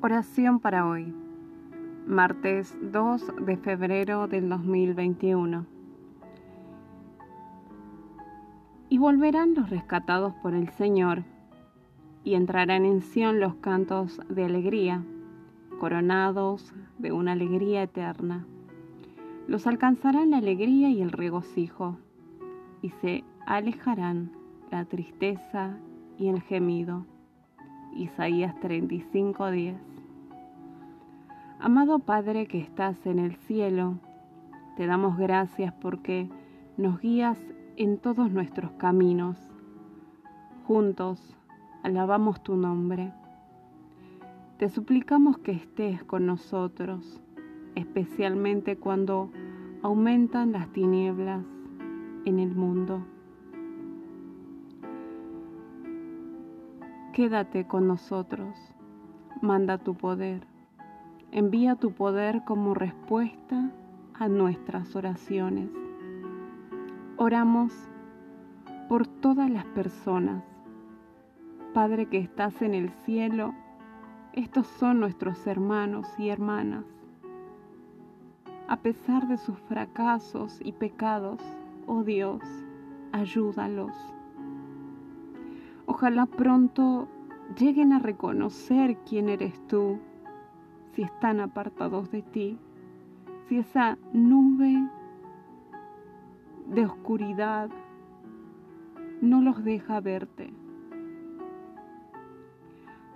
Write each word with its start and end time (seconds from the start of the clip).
Oración 0.00 0.60
para 0.60 0.86
hoy, 0.86 1.12
martes 2.06 2.78
2 2.80 3.44
de 3.44 3.56
febrero 3.56 4.28
del 4.28 4.48
2021. 4.48 5.66
Y 8.90 8.98
volverán 8.98 9.54
los 9.54 9.70
rescatados 9.70 10.34
por 10.34 10.54
el 10.54 10.68
Señor, 10.68 11.24
y 12.22 12.34
entrarán 12.34 12.84
en 12.84 13.02
Sión 13.02 13.40
los 13.40 13.56
cantos 13.56 14.20
de 14.28 14.44
alegría, 14.44 15.02
coronados 15.80 16.72
de 16.98 17.10
una 17.10 17.32
alegría 17.32 17.82
eterna. 17.82 18.46
Los 19.48 19.66
alcanzarán 19.66 20.30
la 20.30 20.38
alegría 20.38 20.90
y 20.90 21.02
el 21.02 21.10
regocijo, 21.10 21.98
y 22.82 22.90
se 22.90 23.24
alejarán 23.46 24.30
la 24.70 24.84
tristeza 24.84 25.76
y 26.18 26.28
el 26.28 26.40
gemido. 26.40 27.04
Isaías 27.98 28.54
35:10 28.60 29.74
Amado 31.58 31.98
Padre 31.98 32.46
que 32.46 32.60
estás 32.60 33.04
en 33.06 33.18
el 33.18 33.34
cielo, 33.34 33.98
te 34.76 34.86
damos 34.86 35.18
gracias 35.18 35.74
porque 35.80 36.30
nos 36.76 37.00
guías 37.00 37.36
en 37.76 37.98
todos 37.98 38.30
nuestros 38.30 38.70
caminos. 38.78 39.36
Juntos 40.68 41.36
alabamos 41.82 42.40
tu 42.40 42.54
nombre. 42.54 43.12
Te 44.58 44.68
suplicamos 44.68 45.38
que 45.38 45.50
estés 45.50 46.04
con 46.04 46.24
nosotros, 46.24 47.20
especialmente 47.74 48.76
cuando 48.76 49.32
aumentan 49.82 50.52
las 50.52 50.72
tinieblas 50.72 51.44
en 52.24 52.38
el 52.38 52.54
mundo. 52.54 53.04
Quédate 57.12 57.66
con 57.66 57.88
nosotros, 57.88 58.54
manda 59.40 59.78
tu 59.78 59.94
poder, 59.94 60.46
envía 61.32 61.74
tu 61.74 61.92
poder 61.92 62.44
como 62.44 62.74
respuesta 62.74 63.70
a 64.14 64.28
nuestras 64.28 64.94
oraciones. 64.94 65.70
Oramos 67.16 67.72
por 68.88 69.06
todas 69.06 69.50
las 69.50 69.64
personas. 69.64 70.44
Padre 71.74 72.06
que 72.06 72.18
estás 72.18 72.62
en 72.62 72.74
el 72.74 72.90
cielo, 73.04 73.54
estos 74.34 74.66
son 74.66 75.00
nuestros 75.00 75.46
hermanos 75.46 76.06
y 76.18 76.28
hermanas. 76.28 76.84
A 78.68 78.76
pesar 78.76 79.26
de 79.26 79.38
sus 79.38 79.58
fracasos 79.60 80.60
y 80.62 80.72
pecados, 80.72 81.40
oh 81.86 82.04
Dios, 82.04 82.42
ayúdalos 83.12 83.94
Ojalá 85.90 86.26
pronto 86.26 87.08
lleguen 87.58 87.94
a 87.94 87.98
reconocer 87.98 88.98
quién 89.08 89.30
eres 89.30 89.58
tú, 89.68 89.98
si 90.92 91.00
están 91.00 91.40
apartados 91.40 92.10
de 92.10 92.20
ti, 92.20 92.58
si 93.48 93.56
esa 93.56 93.96
nube 94.12 94.86
de 96.66 96.84
oscuridad 96.84 97.70
no 99.22 99.40
los 99.40 99.64
deja 99.64 99.98
verte. 100.00 100.52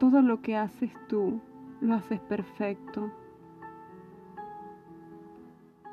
Todo 0.00 0.20
lo 0.20 0.42
que 0.42 0.56
haces 0.56 0.90
tú 1.06 1.40
lo 1.80 1.94
haces 1.94 2.18
perfecto 2.18 3.12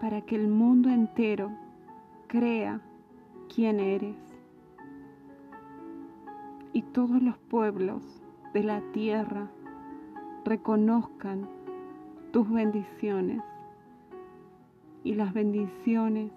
para 0.01 0.21
que 0.21 0.35
el 0.35 0.47
mundo 0.47 0.89
entero 0.89 1.51
crea 2.27 2.81
quién 3.53 3.79
eres 3.79 4.32
y 6.73 6.81
todos 6.81 7.21
los 7.21 7.37
pueblos 7.37 8.03
de 8.53 8.63
la 8.63 8.81
tierra 8.91 9.49
reconozcan 10.43 11.47
tus 12.31 12.49
bendiciones 12.49 13.41
y 15.03 15.13
las 15.13 15.33
bendiciones 15.33 16.31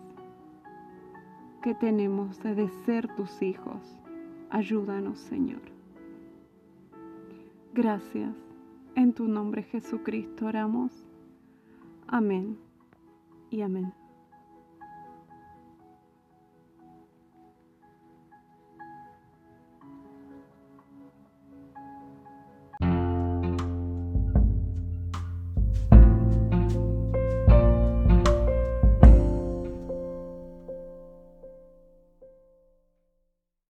que 1.62 1.75
tenemos 1.75 2.41
de 2.43 2.69
ser 2.84 3.09
tus 3.16 3.43
hijos. 3.43 3.99
Ayúdanos, 4.50 5.19
Señor. 5.19 5.62
Gracias. 7.75 8.34
En 8.94 9.12
tu 9.12 9.27
nombre, 9.27 9.62
Jesucristo, 9.65 10.47
oramos. 10.47 10.93
Amén 12.06 12.56
y 13.50 13.62
amén. 13.62 13.93